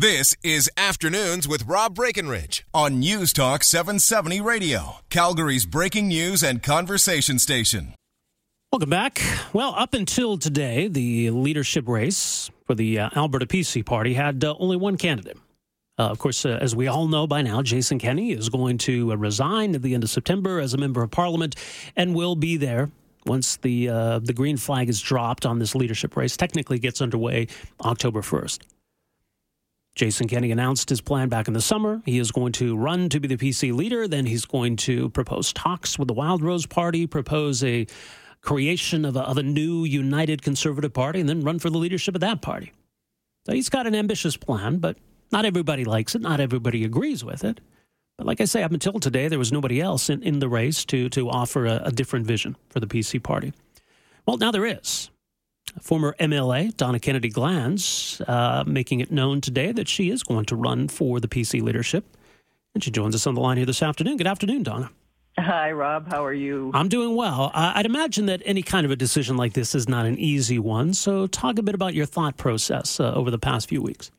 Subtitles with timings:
[0.00, 6.62] This is Afternoons with Rob Breckenridge on News Talk 770 Radio, Calgary's breaking news and
[6.62, 7.94] conversation station.
[8.70, 9.20] Welcome back.
[9.52, 14.54] Well, up until today, the leadership race for the uh, Alberta PC Party had uh,
[14.60, 15.36] only one candidate.
[15.98, 19.10] Uh, of course, uh, as we all know by now, Jason Kenney is going to
[19.10, 21.56] uh, resign at the end of September as a member of Parliament
[21.96, 22.88] and will be there
[23.26, 26.36] once the uh, the green flag is dropped on this leadership race.
[26.36, 27.48] Technically, gets underway
[27.80, 28.62] October first.
[29.98, 32.00] Jason Kenney announced his plan back in the summer.
[32.06, 34.06] He is going to run to be the PC leader.
[34.06, 37.84] Then he's going to propose talks with the Wildrose Party, propose a
[38.40, 42.14] creation of a, of a new united conservative party, and then run for the leadership
[42.14, 42.72] of that party.
[43.44, 44.96] So he's got an ambitious plan, but
[45.32, 46.22] not everybody likes it.
[46.22, 47.60] Not everybody agrees with it.
[48.16, 50.84] But like I say, up until today, there was nobody else in, in the race
[50.84, 53.52] to, to offer a, a different vision for the PC party.
[54.26, 55.10] Well, now there is.
[55.82, 60.56] Former MLA Donna Kennedy Glans uh, making it known today that she is going to
[60.56, 62.04] run for the PC leadership.
[62.74, 64.16] And she joins us on the line here this afternoon.
[64.16, 64.90] Good afternoon, Donna.
[65.38, 66.08] Hi, Rob.
[66.10, 66.72] How are you?
[66.74, 67.52] I'm doing well.
[67.54, 70.94] I'd imagine that any kind of a decision like this is not an easy one.
[70.94, 74.10] So, talk a bit about your thought process uh, over the past few weeks.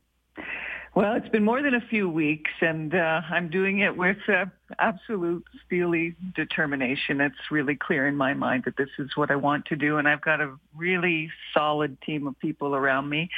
[1.00, 4.48] Well, it's been more than a few weeks, and uh, I'm doing it with uh,
[4.80, 7.22] absolute steely determination.
[7.22, 10.10] It's really clear in my mind that this is what I want to do, and
[10.10, 13.30] I've got a really solid team of people around me.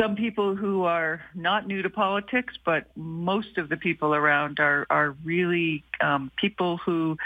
[0.00, 4.84] Some people who are not new to politics, but most of the people around are
[4.90, 7.16] are really um, people who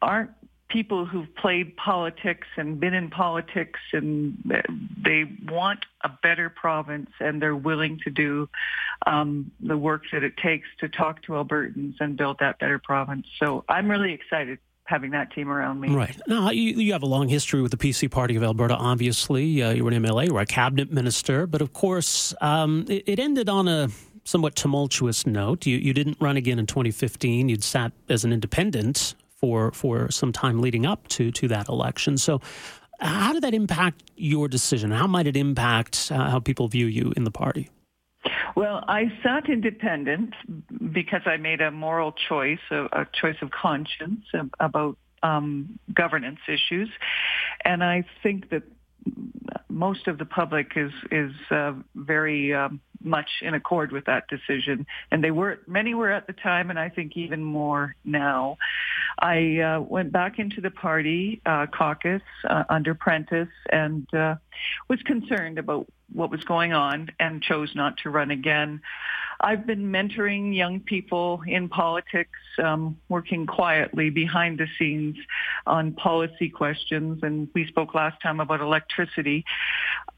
[0.00, 0.30] aren't
[0.70, 4.36] people who've played politics and been in politics and
[5.04, 8.48] they want a better province and they're willing to do
[9.06, 13.26] um, the work that it takes to talk to Albertans and build that better province.
[13.38, 15.88] So I'm really excited having that team around me.
[15.88, 16.18] Right.
[16.26, 19.62] Now, you, you have a long history with the PC Party of Alberta, obviously.
[19.62, 23.04] Uh, you were an MLA, you were a cabinet minister, but of course, um, it,
[23.06, 23.88] it ended on a
[24.24, 25.64] somewhat tumultuous note.
[25.64, 27.48] You, you didn't run again in 2015.
[27.48, 32.16] You'd sat as an independent for for some time leading up to to that election.
[32.18, 32.40] So,
[33.00, 34.90] how did that impact your decision?
[34.90, 37.70] How might it impact uh, how people view you in the party?
[38.54, 40.34] Well, I sat independent
[40.92, 44.24] because I made a moral choice, a, a choice of conscience
[44.58, 46.90] about um, governance issues,
[47.64, 48.64] and I think that
[49.68, 54.86] most of the public is is uh, very um, much in accord with that decision,
[55.10, 58.58] and they were many were at the time, and I think even more now.
[59.20, 64.36] I uh, went back into the party uh, caucus uh, under Prentice and uh,
[64.88, 68.80] was concerned about what was going on and chose not to run again.
[69.42, 75.16] I've been mentoring young people in politics, um, working quietly behind the scenes
[75.66, 77.20] on policy questions.
[77.22, 79.44] And we spoke last time about electricity.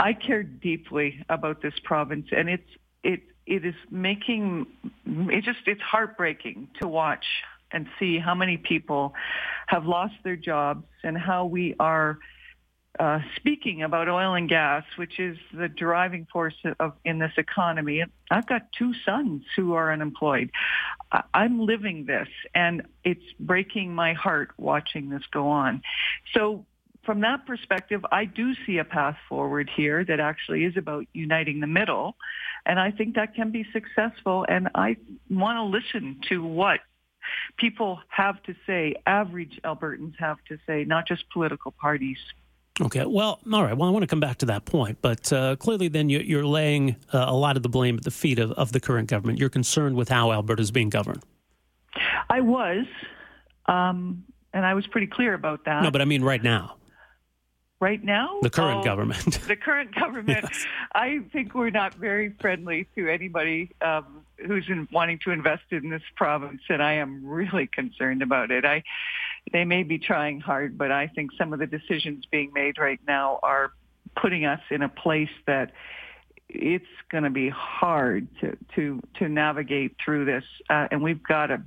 [0.01, 2.69] I care deeply about this province, and it's
[3.05, 4.67] it it is making
[5.07, 7.27] it just it's heartbreaking to watch
[7.73, 9.15] and see how many people
[9.67, 12.19] have lost their jobs and how we are
[12.99, 18.05] uh, speaking about oil and gas, which is the driving force of in this economy.
[18.31, 20.51] I've got two sons who are unemployed.
[21.33, 25.83] I'm living this, and it's breaking my heart watching this go on.
[26.35, 26.67] So.
[27.05, 31.59] From that perspective, I do see a path forward here that actually is about uniting
[31.59, 32.15] the middle.
[32.65, 34.47] And I think that can be successful.
[34.49, 34.95] And I
[35.29, 36.79] want to listen to what
[37.57, 42.19] people have to say, average Albertans have to say, not just political parties.
[42.81, 43.77] Okay, well, all right.
[43.77, 46.97] Well, I want to come back to that point, but uh, clearly, then you're laying
[47.13, 49.39] uh, a lot of the blame at the feet of, of the current government.
[49.39, 51.23] You're concerned with how Alberta is being governed.
[52.31, 52.87] I was,
[53.67, 55.83] um, and I was pretty clear about that.
[55.83, 56.77] No, but I mean right now
[57.83, 58.39] right now?
[58.43, 59.41] The current oh, government.
[59.49, 60.45] the current government.
[60.45, 60.67] yes.
[60.95, 65.91] I think we're not very friendly to anybody um, who's in, wanting to invest in
[65.91, 68.65] this province, and I am really concerned about it.
[68.65, 68.85] I,
[69.53, 73.01] they may be trying hard, but I think some of the decisions being made right
[73.07, 73.73] now are
[74.17, 75.73] putting us in a place that
[76.49, 81.47] it's going to be hard to to to navigate through this, uh, and we've got
[81.47, 81.63] to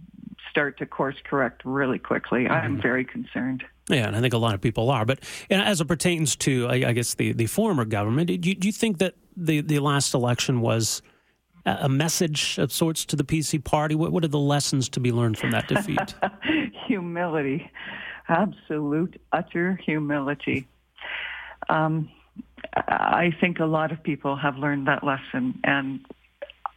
[0.55, 2.45] start to course correct really quickly.
[2.45, 2.53] Mm-hmm.
[2.53, 3.65] I'm very concerned.
[3.89, 5.03] Yeah, and I think a lot of people are.
[5.03, 5.19] But
[5.49, 8.99] as it pertains to, I, guess, the, the former government, do you, do you think
[8.99, 11.01] that the, the last election was
[11.65, 13.95] a message of sorts to the PC party?
[13.95, 16.15] What, what are the lessons to be learned from that defeat?
[16.87, 17.69] humility,
[18.29, 20.67] absolute, utter humility.
[21.67, 22.09] Um,
[22.75, 25.99] I think a lot of people have learned that lesson, and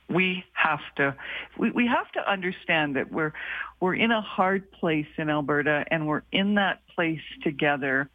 [0.09, 1.15] we have to
[1.59, 3.33] we, we have to understand that we're
[3.81, 8.11] we're in a hard place in Alberta and we're in that place together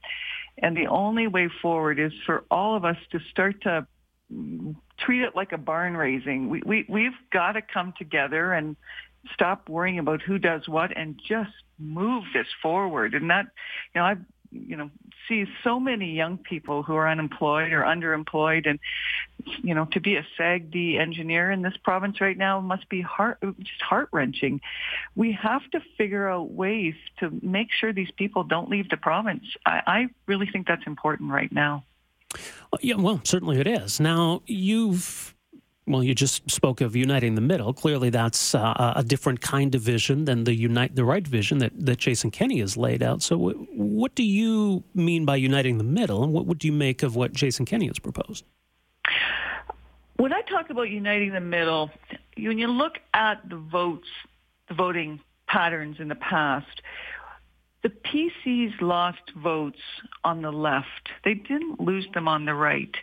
[0.58, 3.88] and the only way forward is for all of us to start to
[5.00, 6.50] treat it like a barn raising.
[6.50, 8.76] We, we, we've got to come together and
[9.34, 13.14] stop worrying about who does what and just move this forward.
[13.14, 13.48] And that,
[13.94, 14.22] you know, I've
[14.54, 14.90] you know
[15.28, 18.80] see so many young people who are unemployed or underemployed and
[19.62, 23.40] you know to be a SAGD engineer in this province right now must be heart
[23.60, 24.62] just heart wrenching
[25.16, 29.44] we have to figure out ways to make sure these people don't leave the province.
[29.66, 31.84] I, I really think that's important right now.
[32.72, 34.00] Uh, yeah well certainly it is.
[34.00, 35.33] Now you've
[35.86, 37.74] well, you just spoke of uniting the middle.
[37.74, 41.74] Clearly, that's uh, a different kind of vision than the unite the right vision that,
[41.76, 43.22] that Jason Kenney has laid out.
[43.22, 47.04] So, w- what do you mean by uniting the middle, and what would you make
[47.04, 48.46] of what Jason Kenney has proposed?
[50.16, 51.92] When I talk about uniting the middle,
[52.38, 54.08] when you look at the votes,
[54.70, 56.82] the voting patterns in the past,
[57.82, 59.82] the PCs lost votes
[60.24, 61.10] on the left.
[61.26, 62.96] They didn't lose them on the right.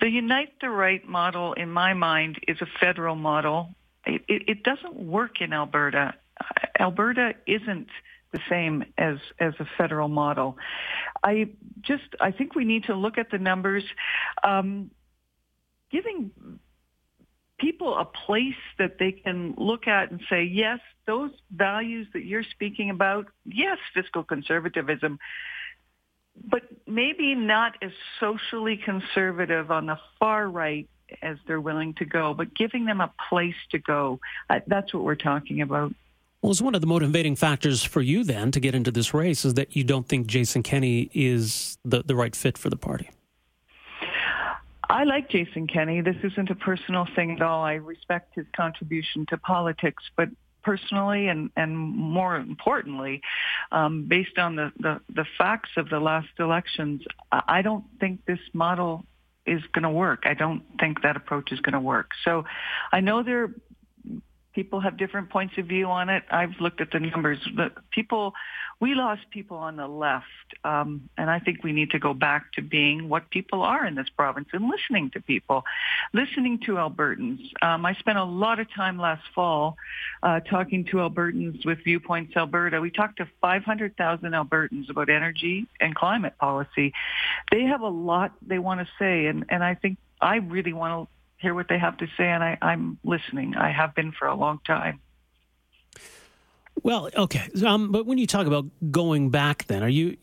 [0.00, 3.74] The Unite the Right model, in my mind, is a federal model.
[4.06, 6.14] It, it, it doesn't work in Alberta.
[6.78, 7.88] Alberta isn't
[8.32, 10.56] the same as as a federal model.
[11.22, 11.48] I
[11.80, 13.84] just I think we need to look at the numbers.
[14.44, 14.90] Um,
[15.90, 16.30] giving
[17.58, 22.44] people a place that they can look at and say, yes, those values that you're
[22.44, 25.18] speaking about, yes, fiscal conservatism,
[26.44, 30.88] but maybe not as socially conservative on the far right
[31.22, 34.20] as they're willing to go, but giving them a place to go.
[34.50, 35.94] Uh, that's what we're talking about.
[36.42, 39.44] Well, it's one of the motivating factors for you then to get into this race
[39.44, 43.10] is that you don't think Jason Kenney is the, the right fit for the party.
[44.90, 46.00] I like Jason Kenney.
[46.00, 47.62] This isn't a personal thing at all.
[47.62, 50.28] I respect his contribution to politics, but
[50.62, 53.22] personally and, and more importantly,
[53.72, 58.40] um, based on the, the, the facts of the last elections, I don't think this
[58.52, 59.04] model
[59.46, 60.24] is going to work.
[60.24, 62.10] I don't think that approach is going to work.
[62.24, 62.44] So
[62.92, 63.50] I know there
[64.58, 66.24] people have different points of view on it.
[66.30, 67.38] I've looked at the numbers.
[67.54, 68.34] The people
[68.80, 70.26] we lost people on the left,
[70.62, 73.96] um, and I think we need to go back to being what people are in
[73.96, 75.64] this province and listening to people,
[76.12, 77.40] listening to Albertans.
[77.60, 79.76] Um, I spent a lot of time last fall
[80.22, 82.80] uh, talking to Albertans with Viewpoints Alberta.
[82.80, 86.92] We talked to 500,000 Albertans about energy and climate policy.
[87.50, 91.08] They have a lot they want to say, and, and I think I really want
[91.08, 93.56] to hear what they have to say, and I, I'm listening.
[93.56, 95.00] I have been for a long time.
[96.82, 100.16] Well, okay, um, but when you talk about going back, then are you?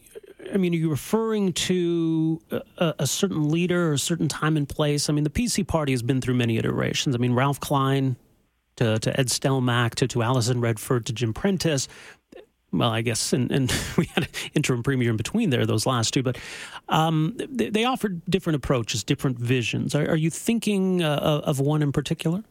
[0.53, 2.39] I mean, are you referring to
[2.77, 5.09] a, a, certain leader or a certain time and place?
[5.09, 7.15] I mean, the PC party has been through many iterations.
[7.15, 8.15] I mean, Ralph Klein
[8.75, 11.87] to, to Ed Stelmach to, to Alison Redford to Jim Prentice.
[12.71, 16.13] Well, I guess, and, and we had an interim premier in between there, those last
[16.13, 16.37] two, but
[16.89, 19.95] um, they, they, offered different approaches, different visions.
[19.95, 22.43] Are, are you thinking uh, of one in particular?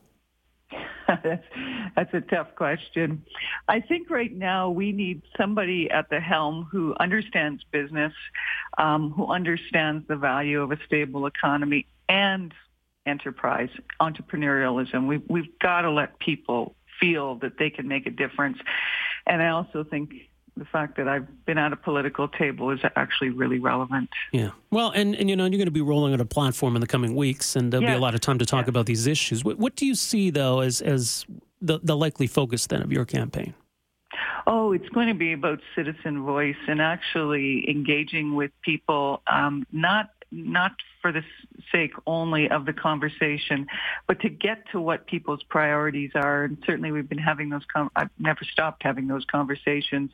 [1.97, 3.25] that's, a tough question.
[3.69, 8.13] I think right now we need somebody at the helm who understands business,
[8.79, 12.53] um, who understands the value of a stable economy and
[13.07, 13.71] enterprise,
[14.01, 15.07] entrepreneurialism.
[15.07, 18.59] We've, we've got to let people feel that they can make a difference.
[19.27, 20.13] And I also think
[20.57, 24.09] the fact that I've been at a political table is actually really relevant.
[24.33, 24.51] Yeah.
[24.71, 26.87] Well, and, and you know, you're going to be rolling out a platform in the
[26.87, 27.93] coming weeks, and there'll yes.
[27.93, 28.69] be a lot of time to talk yes.
[28.69, 29.45] about these issues.
[29.45, 31.27] What, what, do you see, though, as, as
[31.61, 33.55] the, the likely focus then of your campaign?
[34.47, 40.11] Oh, it's going to be about citizen voice and actually engaging with people, um, not
[40.35, 41.23] not for the
[41.71, 43.67] sake only of the conversation,
[44.07, 46.45] but to get to what people's priorities are.
[46.45, 50.11] And certainly we've been having those, com- I've never stopped having those conversations.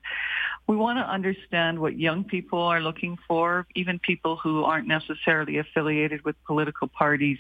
[0.67, 5.59] We want to understand what young people are looking for, even people who aren't necessarily
[5.59, 7.39] affiliated with political parties.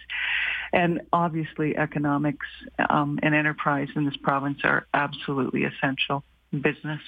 [0.72, 2.46] And obviously economics
[2.88, 6.24] um, and enterprise in this province are absolutely essential.
[6.52, 7.00] Business.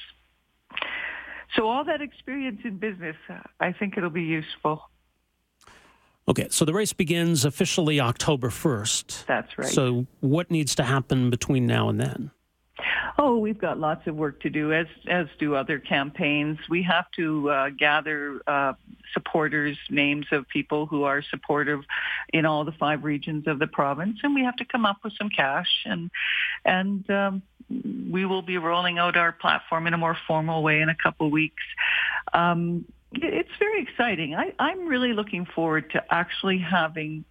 [1.57, 3.17] So all that experience in business,
[3.61, 4.88] I think it'll be useful.
[6.29, 9.26] Okay, so the race begins officially October 1st.
[9.26, 9.69] That's right.
[9.69, 12.31] So what needs to happen between now and then?
[13.19, 16.59] Oh, we've got lots of work to do, as as do other campaigns.
[16.69, 18.73] We have to uh, gather uh,
[19.12, 21.81] supporters, names of people who are supportive
[22.33, 25.12] in all the five regions of the province, and we have to come up with
[25.19, 26.11] some cash, and
[26.64, 27.43] and um,
[28.11, 31.26] we will be rolling out our platform in a more formal way in a couple
[31.26, 31.62] of weeks.
[32.33, 34.35] Um, it's very exciting.
[34.35, 37.25] I, I'm really looking forward to actually having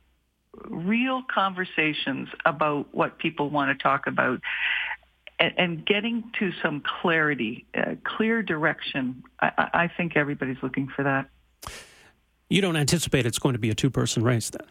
[0.67, 4.41] real conversations about what people want to talk about
[5.39, 9.23] and, and getting to some clarity, uh, clear direction.
[9.39, 11.29] I, I think everybody's looking for that.
[12.49, 14.67] You don't anticipate it's going to be a two-person race then?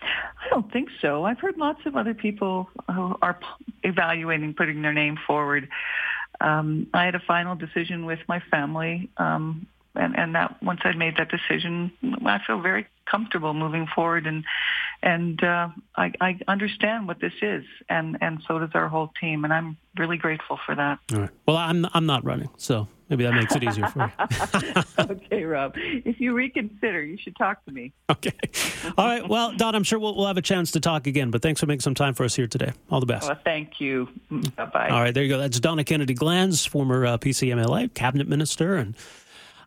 [0.00, 1.24] I don't think so.
[1.24, 3.38] I've heard lots of other people who are
[3.82, 5.68] evaluating putting their name forward.
[6.40, 9.66] Um, I had a final decision with my family, um,
[9.98, 11.92] and, and that once I made that decision,
[12.24, 14.44] I feel very comfortable moving forward, and
[15.02, 19.44] and uh, I, I understand what this is, and and so does our whole team,
[19.44, 20.98] and I'm really grateful for that.
[21.12, 21.30] All right.
[21.46, 24.82] Well, I'm I'm not running, so maybe that makes it easier for you.
[25.10, 25.72] okay, Rob.
[25.76, 27.92] If you reconsider, you should talk to me.
[28.10, 28.32] Okay.
[28.96, 29.28] All right.
[29.28, 31.66] Well, Don, I'm sure we'll, we'll have a chance to talk again, but thanks for
[31.66, 32.72] making some time for us here today.
[32.90, 33.28] All the best.
[33.28, 34.08] Well, thank you.
[34.30, 34.88] Bye bye.
[34.90, 35.38] All right, there you go.
[35.38, 38.94] That's Donna Kennedy Glans, former uh, PCMLA cabinet minister and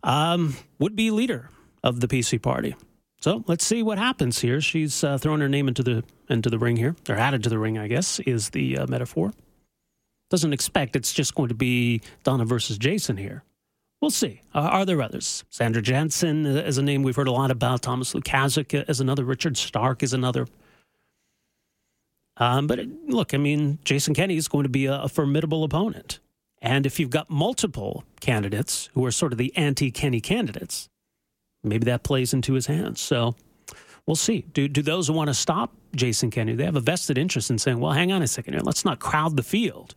[0.03, 1.49] um, would be leader
[1.83, 2.75] of the PC party.
[3.19, 4.59] So let's see what happens here.
[4.61, 7.59] She's uh, thrown her name into the into the ring here, or added to the
[7.59, 9.33] ring, I guess, is the uh, metaphor.
[10.29, 13.43] Doesn't expect it's just going to be Donna versus Jason here.
[14.01, 14.41] We'll see.
[14.55, 15.43] Uh, are there others?
[15.49, 17.83] Sandra Jansen is a name we've heard a lot about.
[17.83, 19.23] Thomas Lukaszuk is another.
[19.23, 20.47] Richard Starke is another.
[22.37, 25.63] Um, but it, look, I mean, Jason Kenney is going to be a, a formidable
[25.63, 26.19] opponent.
[26.61, 30.87] And if you've got multiple candidates who are sort of the anti Kenney candidates,
[31.63, 33.01] maybe that plays into his hands.
[33.01, 33.35] So
[34.05, 34.45] we'll see.
[34.53, 37.57] Do, do those who want to stop Jason Kenney, they have a vested interest in
[37.57, 38.61] saying, well, hang on a second here.
[38.63, 39.95] Let's not crowd the field.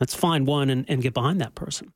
[0.00, 1.92] Let's find one and, and get behind that person.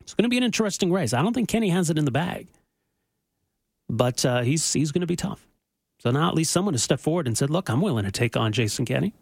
[0.00, 1.12] It's going to be an interesting race.
[1.12, 2.46] I don't think Kenney has it in the bag,
[3.88, 5.46] but uh, he's, he's going to be tough.
[6.00, 8.36] So now at least someone has stepped forward and said, look, I'm willing to take
[8.36, 9.14] on Jason Kenney.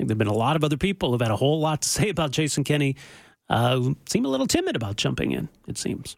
[0.00, 1.88] Think there have been a lot of other people who've had a whole lot to
[1.96, 2.96] say about Jason Kenney
[3.50, 6.16] uh, who seem a little timid about jumping in, it seems.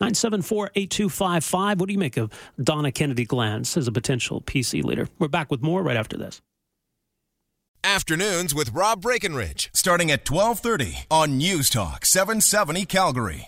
[0.00, 1.80] 974 8255.
[1.80, 5.06] What do you make of Donna Kennedy Glans as a potential PC leader?
[5.18, 6.40] We're back with more right after this.
[7.84, 13.38] Afternoons with Rob Breckenridge, starting at 1230 on News Talk 770 Calgary.